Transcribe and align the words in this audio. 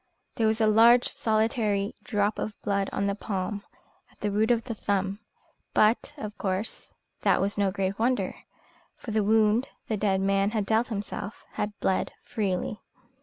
There 0.33 0.47
was 0.47 0.59
a 0.59 0.65
large 0.65 1.07
solitary 1.07 1.93
drop 2.01 2.39
of 2.39 2.59
blood 2.63 2.89
on 2.91 3.05
the 3.05 3.13
palm, 3.13 3.63
at 4.11 4.19
the 4.19 4.31
root 4.31 4.49
of 4.49 4.63
the 4.63 4.73
thumb; 4.73 5.19
but, 5.75 6.15
of 6.17 6.35
course, 6.39 6.91
that 7.21 7.39
was 7.39 7.55
no 7.55 7.69
great 7.69 7.99
wonder, 7.99 8.35
for 8.97 9.11
the 9.11 9.23
wound 9.23 9.67
the 9.89 9.97
dead 9.97 10.19
man 10.19 10.49
had 10.57 10.65
dealt 10.65 10.87
himself 10.87 11.45
had 11.51 11.79
bled 11.79 12.13
freely. 12.23 12.79